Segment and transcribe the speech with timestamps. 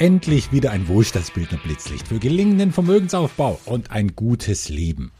[0.00, 5.12] Endlich wieder ein Wohlstandsbildner Blitzlicht für gelingenden Vermögensaufbau und ein gutes Leben.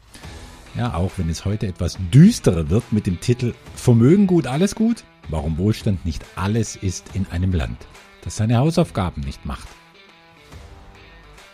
[0.75, 5.05] Ja, auch wenn es heute etwas düsterer wird mit dem Titel Vermögen gut, alles gut?
[5.29, 7.77] Warum Wohlstand nicht alles ist in einem Land,
[8.21, 9.67] das seine Hausaufgaben nicht macht.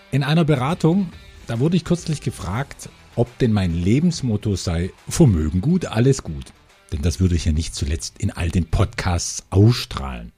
[0.09, 1.13] In einer Beratung,
[1.45, 6.53] da wurde ich kürzlich gefragt, ob denn mein Lebensmotto sei Vermögen gut, alles gut.
[6.91, 10.31] Denn das würde ich ja nicht zuletzt in all den Podcasts ausstrahlen.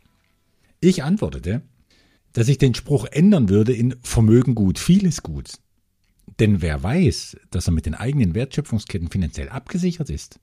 [0.82, 1.62] Ich antwortete,
[2.34, 5.52] dass ich den Spruch ändern würde in Vermögen gut, vieles gut.
[6.40, 10.40] Denn wer weiß, dass er mit den eigenen Wertschöpfungsketten finanziell abgesichert ist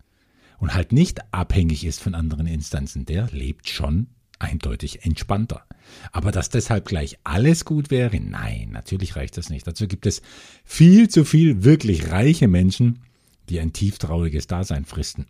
[0.59, 5.65] und halt nicht abhängig ist von anderen Instanzen, der lebt schon eindeutig entspannter.
[6.13, 9.67] Aber dass deshalb gleich alles gut wäre, nein, natürlich reicht das nicht.
[9.67, 10.23] Dazu gibt es
[10.65, 13.01] viel zu viel wirklich reiche Menschen,
[13.49, 15.27] die ein tieftrauriges Dasein fristen.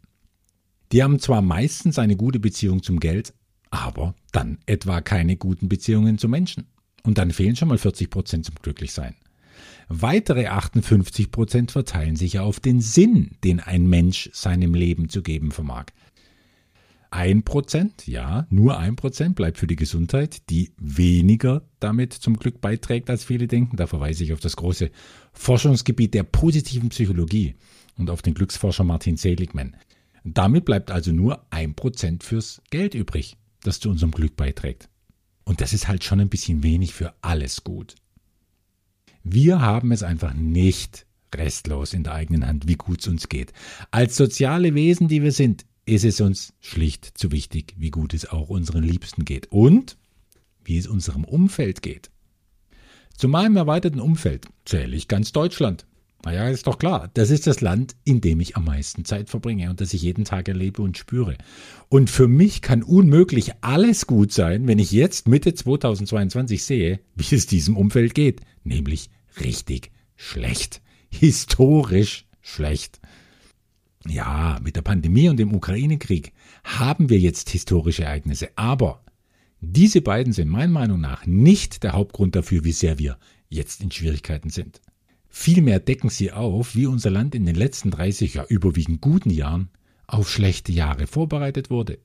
[0.92, 3.32] Die haben zwar meistens eine gute Beziehung zum Geld,
[3.70, 6.66] aber dann etwa keine guten Beziehungen zu Menschen.
[7.02, 9.14] Und dann fehlen schon mal 40 Prozent zum Glücklichsein.
[9.88, 15.50] Weitere 58 Prozent verteilen sich auf den Sinn, den ein Mensch seinem Leben zu geben
[15.50, 15.86] vermag.
[17.12, 22.60] Ein Prozent, ja, nur ein Prozent bleibt für die Gesundheit, die weniger damit zum Glück
[22.60, 23.76] beiträgt, als viele denken.
[23.76, 24.92] Da verweise ich auf das große
[25.32, 27.56] Forschungsgebiet der positiven Psychologie
[27.98, 29.74] und auf den Glücksforscher Martin Seligman.
[30.22, 34.88] Damit bleibt also nur ein Prozent fürs Geld übrig das zu unserem Glück beiträgt.
[35.44, 37.94] Und das ist halt schon ein bisschen wenig für alles gut.
[39.22, 43.52] Wir haben es einfach nicht restlos in der eigenen Hand, wie gut es uns geht.
[43.90, 48.26] Als soziale Wesen, die wir sind, ist es uns schlicht zu wichtig, wie gut es
[48.26, 49.96] auch unseren Liebsten geht und
[50.64, 52.10] wie es unserem Umfeld geht.
[53.16, 55.86] Zu meinem erweiterten Umfeld zähle ich ganz Deutschland.
[56.24, 57.10] Naja, ist doch klar.
[57.14, 60.24] Das ist das Land, in dem ich am meisten Zeit verbringe und das ich jeden
[60.24, 61.36] Tag erlebe und spüre.
[61.88, 67.34] Und für mich kann unmöglich alles gut sein, wenn ich jetzt Mitte 2022 sehe, wie
[67.34, 68.42] es diesem Umfeld geht.
[68.64, 69.08] Nämlich
[69.40, 70.82] richtig schlecht.
[71.10, 73.00] Historisch schlecht.
[74.06, 76.32] Ja, mit der Pandemie und dem Ukraine-Krieg
[76.64, 78.50] haben wir jetzt historische Ereignisse.
[78.56, 79.04] Aber
[79.60, 83.18] diese beiden sind meiner Meinung nach nicht der Hauptgrund dafür, wie sehr wir
[83.48, 84.80] jetzt in Schwierigkeiten sind.
[85.30, 89.70] Vielmehr decken sie auf, wie unser Land in den letzten 30 ja überwiegend guten Jahren
[90.08, 91.98] auf schlechte Jahre vorbereitet wurde.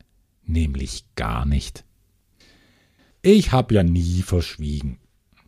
[0.46, 1.84] Nämlich gar nicht.
[3.24, 5.00] Ich habe ja nie verschwiegen,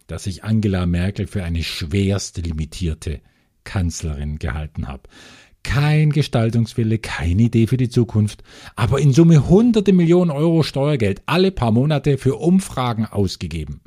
[0.07, 3.21] dass ich Angela Merkel für eine schwerst limitierte
[3.63, 5.03] Kanzlerin gehalten habe.
[5.61, 8.41] Kein Gestaltungswille, keine Idee für die Zukunft,
[8.75, 13.81] aber in Summe hunderte Millionen Euro Steuergeld alle paar Monate für Umfragen ausgegeben.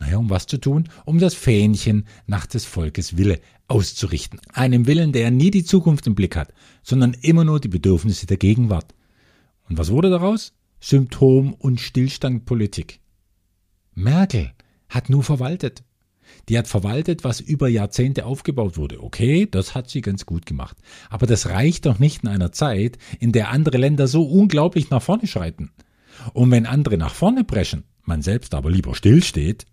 [0.00, 0.88] Naja, um was zu tun?
[1.04, 3.38] Um das Fähnchen nach des Volkes Wille
[3.68, 4.40] auszurichten.
[4.52, 6.52] Einem Willen, der nie die Zukunft im Blick hat,
[6.82, 8.94] sondern immer nur die Bedürfnisse der Gegenwart.
[9.68, 10.54] Und was wurde daraus?
[10.80, 13.00] Symptom- und Stillstandpolitik.
[13.94, 14.52] Merkel
[14.88, 15.84] hat nur verwaltet.
[16.48, 19.02] Die hat verwaltet, was über Jahrzehnte aufgebaut wurde.
[19.02, 20.76] Okay, das hat sie ganz gut gemacht.
[21.10, 25.02] Aber das reicht doch nicht in einer Zeit, in der andere Länder so unglaublich nach
[25.02, 25.70] vorne schreiten.
[26.32, 29.66] Und wenn andere nach vorne preschen, man selbst aber lieber stillsteht,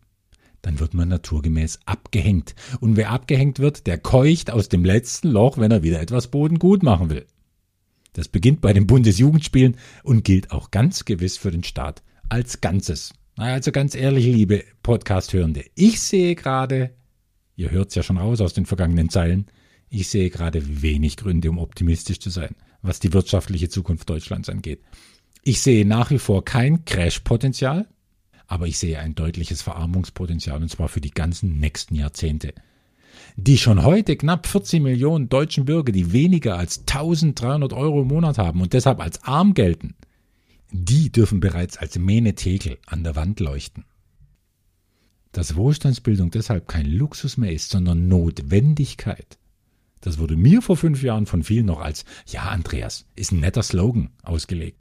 [0.62, 2.56] dann wird man naturgemäß abgehängt.
[2.80, 6.60] Und wer abgehängt wird, der keucht aus dem letzten Loch, wenn er wieder etwas Boden
[6.60, 7.26] gut machen will.
[8.14, 13.14] Das beginnt bei den Bundesjugendspielen und gilt auch ganz gewiss für den Staat als Ganzes.
[13.36, 16.96] Also ganz ehrlich, liebe Podcast-Hörende, ich sehe gerade,
[17.56, 19.46] ihr hört es ja schon raus aus den vergangenen Zeilen,
[19.90, 24.82] ich sehe gerade wenig Gründe, um optimistisch zu sein, was die wirtschaftliche Zukunft Deutschlands angeht.
[25.44, 27.88] Ich sehe nach wie vor kein Crash-Potenzial,
[28.48, 32.54] aber ich sehe ein deutliches Verarmungspotenzial und zwar für die ganzen nächsten Jahrzehnte.
[33.36, 38.38] Die schon heute knapp 14 Millionen deutschen Bürger, die weniger als 1300 Euro im Monat
[38.38, 39.96] haben und deshalb als arm gelten,
[40.72, 43.86] die dürfen bereits als Mähne Tegel an der Wand leuchten.
[45.32, 49.38] Dass Wohlstandsbildung deshalb kein Luxus mehr ist, sondern Notwendigkeit.
[50.02, 53.64] Das wurde mir vor fünf Jahren von vielen noch als, ja, Andreas, ist ein netter
[53.64, 54.80] Slogan ausgelegt.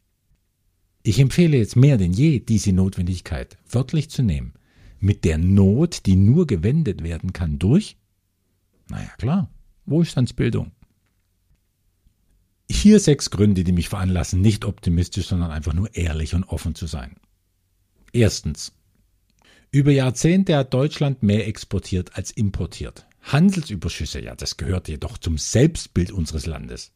[1.07, 4.55] Ich empfehle jetzt mehr denn je, diese Notwendigkeit wörtlich zu nehmen.
[4.99, 7.97] Mit der Not, die nur gewendet werden kann durch,
[8.89, 9.49] naja klar,
[9.85, 10.73] Wohlstandsbildung.
[12.69, 16.89] Hier sechs Gründe, die mich veranlassen, nicht optimistisch, sondern einfach nur ehrlich und offen zu
[16.89, 17.15] sein.
[18.13, 18.73] Erstens.
[19.71, 23.07] Über Jahrzehnte hat Deutschland mehr exportiert als importiert.
[23.23, 26.91] Handelsüberschüsse, ja, das gehört jedoch zum Selbstbild unseres Landes.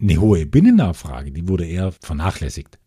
[0.00, 2.78] Eine hohe Binnennachfrage, die wurde eher vernachlässigt.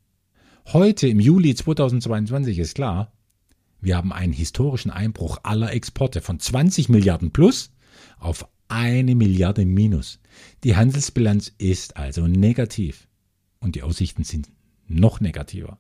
[0.74, 3.12] Heute im Juli 2022 ist klar,
[3.82, 7.74] wir haben einen historischen Einbruch aller Exporte von 20 Milliarden plus
[8.20, 10.22] auf eine Milliarde minus.
[10.64, 13.10] Die Handelsbilanz ist also negativ
[13.60, 14.50] und die Aussichten sind
[14.88, 15.78] noch negativer.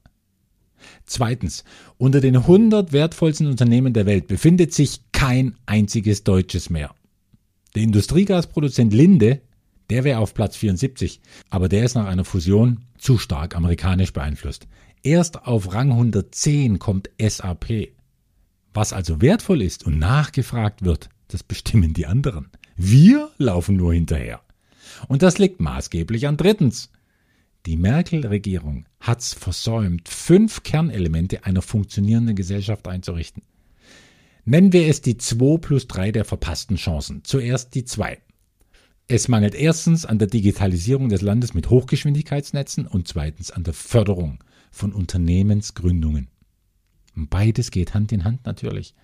[1.05, 1.63] Zweitens,
[1.97, 6.93] unter den 100 wertvollsten Unternehmen der Welt befindet sich kein einziges deutsches mehr.
[7.75, 9.39] Der Industriegasproduzent Linde,
[9.91, 14.67] der wäre auf Platz 74, aber der ist nach einer Fusion zu stark amerikanisch beeinflusst.
[15.03, 17.89] Erst auf Rang 110 kommt SAP.
[18.73, 22.49] Was also wertvoll ist und nachgefragt wird, das bestimmen die anderen.
[22.77, 24.41] Wir laufen nur hinterher.
[25.09, 26.89] Und das liegt maßgeblich an drittens.
[27.65, 33.43] Die Merkel-Regierung hat's versäumt, fünf Kernelemente einer funktionierenden Gesellschaft einzurichten.
[34.45, 37.23] Nennen wir es die 2 plus 3 der verpassten Chancen.
[37.23, 38.19] Zuerst die 2.
[39.13, 44.41] Es mangelt erstens an der Digitalisierung des Landes mit Hochgeschwindigkeitsnetzen und zweitens an der Förderung
[44.71, 46.29] von Unternehmensgründungen.
[47.13, 48.95] Beides geht Hand in Hand natürlich.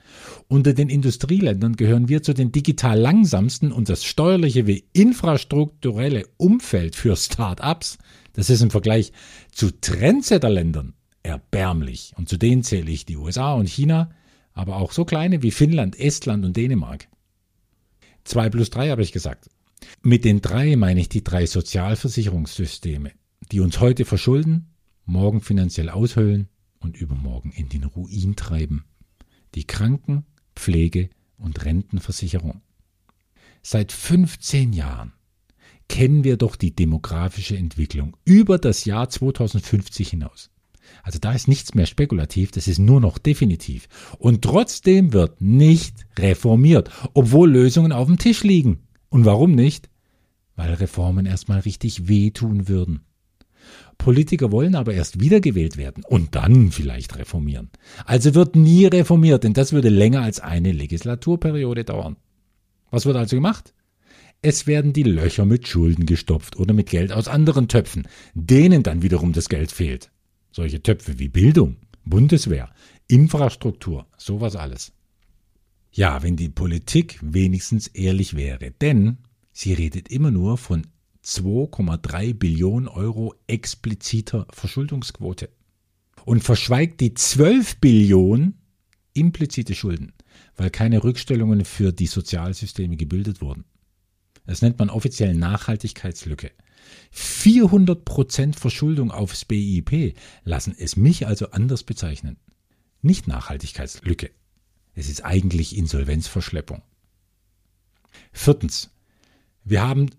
[0.47, 6.95] Unter den Industrieländern gehören wir zu den digital langsamsten und das steuerliche wie infrastrukturelle Umfeld
[6.95, 7.97] für Start-ups,
[8.31, 9.11] das ist im Vergleich
[9.51, 12.13] zu Trendsetter-Ländern erbärmlich.
[12.15, 14.11] Und zu denen zähle ich die USA und China,
[14.53, 17.09] aber auch so kleine wie Finnland, Estland und Dänemark.
[18.23, 19.49] Zwei plus drei habe ich gesagt.
[20.01, 23.11] Mit den drei meine ich die drei Sozialversicherungssysteme,
[23.51, 24.73] die uns heute verschulden,
[25.05, 28.85] morgen finanziell aushöhlen und übermorgen in den Ruin treiben.
[29.55, 30.25] Die Kranken-,
[30.55, 32.61] Pflege- und Rentenversicherung.
[33.61, 35.13] Seit 15 Jahren
[35.89, 40.49] kennen wir doch die demografische Entwicklung über das Jahr 2050 hinaus.
[41.03, 43.87] Also da ist nichts mehr spekulativ, das ist nur noch definitiv.
[44.19, 48.86] Und trotzdem wird nicht reformiert, obwohl Lösungen auf dem Tisch liegen.
[49.09, 49.89] Und warum nicht?
[50.55, 53.01] Weil Reformen erstmal richtig wehtun würden.
[53.97, 57.69] Politiker wollen aber erst wiedergewählt werden und dann vielleicht reformieren.
[58.05, 62.15] Also wird nie reformiert, denn das würde länger als eine Legislaturperiode dauern.
[62.91, 63.73] Was wird also gemacht?
[64.41, 69.01] Es werden die Löcher mit Schulden gestopft oder mit Geld aus anderen Töpfen, denen dann
[69.01, 70.11] wiederum das Geld fehlt.
[70.51, 72.69] Solche Töpfe wie Bildung, Bundeswehr,
[73.07, 74.93] Infrastruktur, sowas alles.
[75.91, 79.17] Ja, wenn die Politik wenigstens ehrlich wäre, denn
[79.51, 80.87] sie redet immer nur von
[81.23, 85.49] 2,3 Billionen Euro expliziter Verschuldungsquote
[86.25, 88.55] und verschweigt die 12 Billionen
[89.13, 90.13] implizite Schulden,
[90.55, 93.65] weil keine Rückstellungen für die Sozialsysteme gebildet wurden.
[94.45, 96.51] Das nennt man offiziell Nachhaltigkeitslücke.
[97.11, 102.37] 400 Prozent Verschuldung aufs BIP lassen es mich also anders bezeichnen.
[103.01, 104.31] Nicht Nachhaltigkeitslücke.
[104.97, 106.81] Es ist eigentlich Insolvenzverschleppung.
[108.31, 108.89] Viertens.
[109.63, 110.09] Wir haben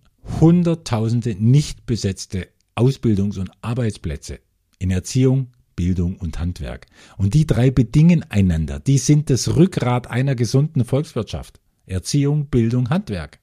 [0.40, 2.46] Hunderttausende nicht besetzte
[2.76, 4.38] Ausbildungs- und Arbeitsplätze
[4.78, 6.86] in Erziehung, Bildung und Handwerk.
[7.16, 8.78] Und die drei bedingen einander.
[8.78, 11.58] Die sind das Rückgrat einer gesunden Volkswirtschaft.
[11.86, 13.40] Erziehung, Bildung, Handwerk.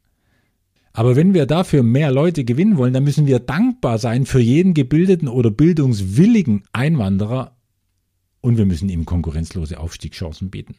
[0.94, 4.74] Aber wenn wir dafür mehr Leute gewinnen wollen, dann müssen wir dankbar sein für jeden
[4.74, 7.58] gebildeten oder bildungswilligen Einwanderer
[8.40, 10.76] und wir müssen ihm konkurrenzlose Aufstiegschancen bieten.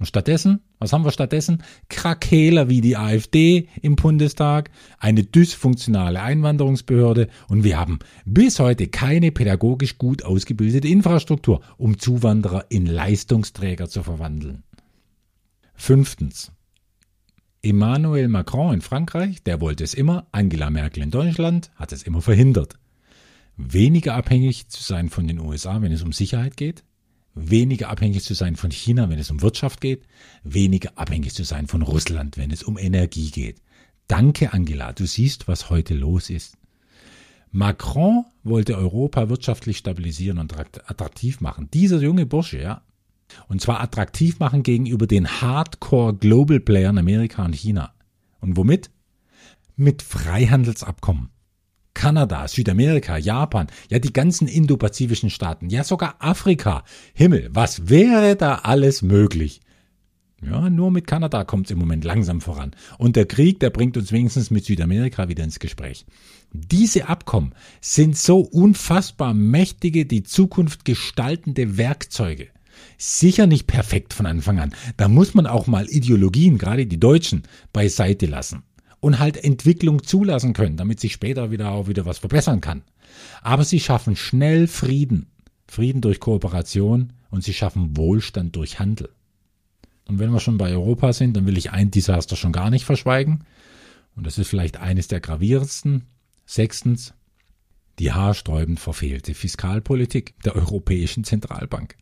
[0.00, 1.62] Und stattdessen, was haben wir stattdessen?
[1.90, 9.30] Krakeler wie die AfD im Bundestag, eine dysfunktionale Einwanderungsbehörde und wir haben bis heute keine
[9.30, 14.62] pädagogisch gut ausgebildete Infrastruktur, um Zuwanderer in Leistungsträger zu verwandeln.
[15.74, 16.50] Fünftens.
[17.60, 22.22] Emmanuel Macron in Frankreich, der wollte es immer, Angela Merkel in Deutschland hat es immer
[22.22, 22.78] verhindert.
[23.58, 26.84] Weniger abhängig zu sein von den USA, wenn es um Sicherheit geht,
[27.34, 30.04] weniger abhängig zu sein von China, wenn es um Wirtschaft geht,
[30.42, 33.60] weniger abhängig zu sein von Russland, wenn es um Energie geht.
[34.08, 36.56] Danke, Angela, du siehst, was heute los ist.
[37.52, 41.68] Macron wollte Europa wirtschaftlich stabilisieren und attraktiv machen.
[41.72, 42.82] Dieser junge Bursche, ja.
[43.48, 47.94] Und zwar attraktiv machen gegenüber den Hardcore Global Playern Amerika und China.
[48.40, 48.90] Und womit?
[49.76, 51.30] Mit Freihandelsabkommen.
[51.94, 56.84] Kanada, Südamerika, Japan, ja die ganzen indopazifischen Staaten, ja sogar Afrika.
[57.14, 59.60] Himmel, was wäre da alles möglich?
[60.42, 62.70] Ja, nur mit Kanada kommt es im Moment langsam voran.
[62.96, 66.06] Und der Krieg, der bringt uns wenigstens mit Südamerika wieder ins Gespräch.
[66.52, 72.48] Diese Abkommen sind so unfassbar mächtige, die Zukunft gestaltende Werkzeuge.
[72.96, 74.74] Sicher nicht perfekt von Anfang an.
[74.96, 77.42] Da muss man auch mal Ideologien, gerade die Deutschen,
[77.74, 78.62] beiseite lassen
[79.00, 82.82] und halt Entwicklung zulassen können, damit sich später wieder auch wieder was verbessern kann.
[83.42, 85.26] Aber sie schaffen schnell Frieden.
[85.66, 89.08] Frieden durch Kooperation und sie schaffen Wohlstand durch Handel.
[90.06, 92.84] Und wenn wir schon bei Europa sind, dann will ich ein Desaster schon gar nicht
[92.84, 93.44] verschweigen.
[94.16, 96.06] Und das ist vielleicht eines der gravierendsten.
[96.44, 97.14] Sechstens,
[98.00, 101.96] die haarsträubend verfehlte Fiskalpolitik der Europäischen Zentralbank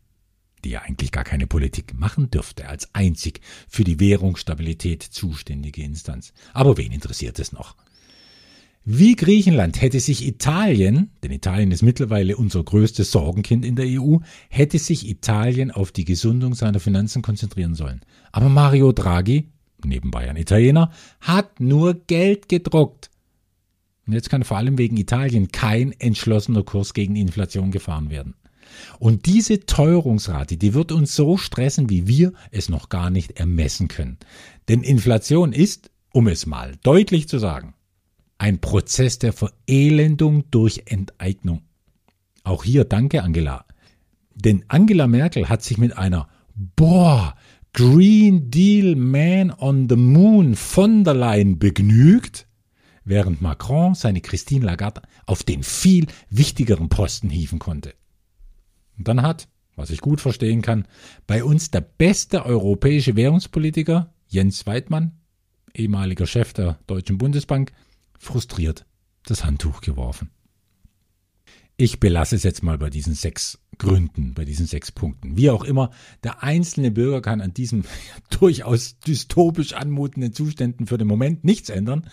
[0.63, 6.33] die ja eigentlich gar keine Politik machen dürfte, als einzig für die Währungsstabilität zuständige Instanz.
[6.53, 7.75] Aber wen interessiert es noch?
[8.85, 14.17] Wie Griechenland hätte sich Italien, denn Italien ist mittlerweile unser größtes Sorgenkind in der EU,
[14.49, 18.01] hätte sich Italien auf die Gesundung seiner Finanzen konzentrieren sollen.
[18.31, 19.49] Aber Mario Draghi,
[19.83, 23.11] nebenbei ein Italiener, hat nur Geld gedruckt.
[24.07, 28.33] Und jetzt kann vor allem wegen Italien kein entschlossener Kurs gegen Inflation gefahren werden.
[28.99, 33.87] Und diese Teuerungsrate, die wird uns so stressen, wie wir es noch gar nicht ermessen
[33.87, 34.17] können.
[34.67, 37.75] Denn Inflation ist, um es mal deutlich zu sagen,
[38.37, 41.61] ein Prozess der Verelendung durch Enteignung.
[42.43, 43.65] Auch hier danke, Angela.
[44.33, 47.35] Denn Angela Merkel hat sich mit einer Boah,
[47.73, 52.47] Green Deal Man on the Moon von der Leyen begnügt,
[53.03, 57.93] während Macron seine Christine Lagarde auf den viel wichtigeren Posten hieven konnte.
[58.99, 60.85] Und dann hat, was ich gut verstehen kann,
[61.25, 65.13] bei uns der beste europäische Währungspolitiker, Jens Weidmann,
[65.73, 67.71] ehemaliger Chef der Deutschen Bundesbank,
[68.17, 68.85] frustriert
[69.23, 70.29] das Handtuch geworfen.
[71.77, 75.37] Ich belasse es jetzt mal bei diesen sechs Gründen, bei diesen sechs Punkten.
[75.37, 75.91] Wie auch immer,
[76.25, 77.85] der einzelne Bürger kann an diesen
[78.37, 82.09] durchaus dystopisch anmutenden Zuständen für den Moment nichts ändern.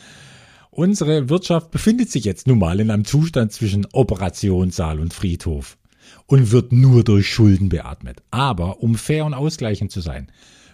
[0.70, 5.78] Unsere Wirtschaft befindet sich jetzt nun mal in einem Zustand zwischen Operationssaal und Friedhof
[6.26, 8.22] und wird nur durch Schulden beatmet.
[8.30, 10.28] Aber um fair und ausgleichend zu sein,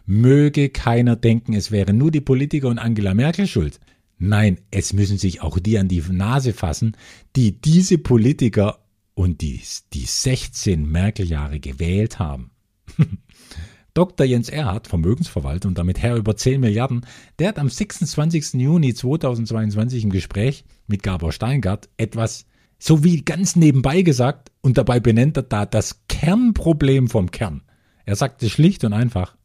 [0.06, 3.80] möge keiner denken, es wären nur die Politiker und Angela Merkel schuld.
[4.18, 6.96] Nein, es müssen sich auch die an die Nase fassen,
[7.34, 8.78] die diese Politiker
[9.14, 9.60] und die,
[9.92, 12.50] die 16 Merkel-Jahre gewählt haben.
[13.94, 14.24] Dr.
[14.24, 17.04] Jens Erhardt, Vermögensverwalter und damit Herr über 10 Milliarden,
[17.38, 18.54] der hat am 26.
[18.54, 22.46] Juni 2022 im Gespräch mit Gabor Steingart etwas
[22.84, 27.62] so wie ganz nebenbei gesagt und dabei benennt er da das Kernproblem vom Kern.
[28.06, 29.36] Er sagte schlicht und einfach,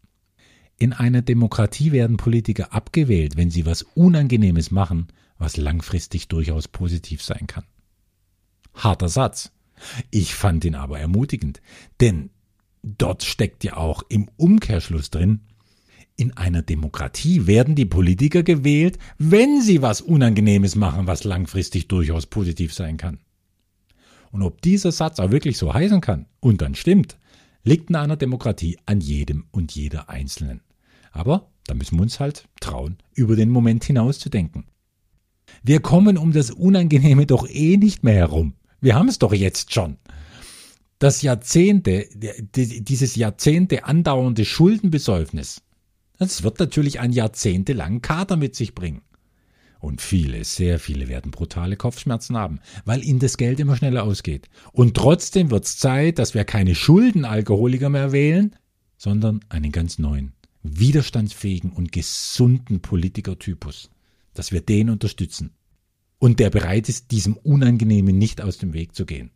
[0.80, 7.22] in einer Demokratie werden Politiker abgewählt, wenn sie was Unangenehmes machen, was langfristig durchaus positiv
[7.22, 7.64] sein kann.
[8.74, 9.52] Harter Satz.
[10.10, 11.62] Ich fand ihn aber ermutigend,
[12.02, 12.32] denn
[12.82, 15.42] dort steckt ja auch im Umkehrschluss drin,
[16.16, 22.26] in einer Demokratie werden die Politiker gewählt, wenn sie was Unangenehmes machen, was langfristig durchaus
[22.26, 23.20] positiv sein kann.
[24.38, 27.18] Und ob dieser Satz auch wirklich so heißen kann und dann stimmt,
[27.64, 30.62] liegt in einer Demokratie an jedem und jeder Einzelnen.
[31.12, 34.66] Aber da müssen wir uns halt trauen, über den Moment hinaus zu denken.
[35.64, 38.54] Wir kommen um das Unangenehme doch eh nicht mehr herum.
[38.80, 39.98] Wir haben es doch jetzt schon.
[41.00, 45.64] Das Jahrzehnte, dieses Jahrzehnte andauernde Schuldenbesäufnis,
[46.20, 49.02] das wird natürlich ein jahrzehntelangen Kater mit sich bringen.
[49.80, 54.50] Und viele, sehr viele werden brutale Kopfschmerzen haben, weil ihnen das Geld immer schneller ausgeht.
[54.72, 58.56] Und trotzdem wird es Zeit, dass wir keine Schuldenalkoholiker mehr wählen,
[58.98, 63.90] sondern einen ganz neuen widerstandsfähigen und gesunden Politikertypus,
[64.34, 65.52] dass wir den unterstützen
[66.20, 69.32] und der bereit ist, diesem Unangenehmen nicht aus dem Weg zu gehen.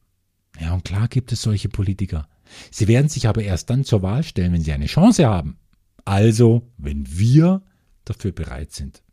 [0.60, 2.28] Ja, und klar gibt es solche Politiker.
[2.72, 5.58] Sie werden sich aber erst dann zur Wahl stellen, wenn sie eine Chance haben.
[6.04, 7.62] Also, wenn wir
[8.04, 9.04] dafür bereit sind.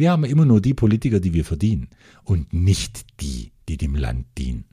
[0.00, 1.90] Wir haben immer nur die Politiker, die wir verdienen
[2.24, 4.64] und nicht die, die dem Land dienen.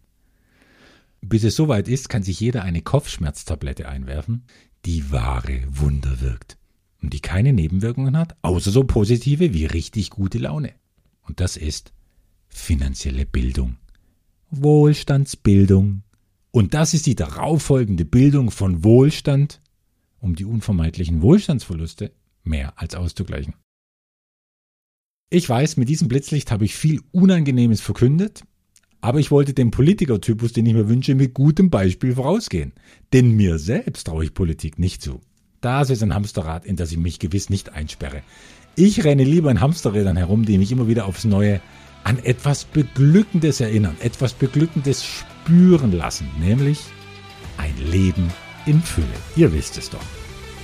[1.20, 4.46] Bis es soweit ist, kann sich jeder eine Kopfschmerztablette einwerfen,
[4.86, 6.58] die wahre Wunder wirkt
[7.02, 10.72] und die keine Nebenwirkungen hat, außer so positive wie richtig gute Laune.
[11.24, 11.92] Und das ist
[12.48, 13.76] finanzielle Bildung.
[14.50, 16.04] Wohlstandsbildung.
[16.52, 19.60] Und das ist die darauffolgende Bildung von Wohlstand,
[20.22, 22.14] um die unvermeidlichen Wohlstandsverluste
[22.46, 23.56] mehr als auszugleichen.
[25.30, 28.44] Ich weiß, mit diesem Blitzlicht habe ich viel Unangenehmes verkündet,
[29.02, 32.72] aber ich wollte dem Politikertypus, den ich mir wünsche, mit gutem Beispiel vorausgehen.
[33.12, 35.20] Denn mir selbst traue ich Politik nicht zu.
[35.60, 38.22] Das ist ein Hamsterrad, in das ich mich gewiss nicht einsperre.
[38.78, 41.60] Ich renne lieber in Hamsterrädern herum, die mich immer wieder aufs Neue
[42.06, 46.80] an etwas Beglückendes erinnern, etwas Beglückendes spüren lassen, nämlich
[47.58, 48.32] ein Leben
[48.66, 49.08] in Fülle.
[49.36, 50.06] Ihr wisst es doch.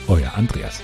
[0.07, 0.81] Euer Andreas.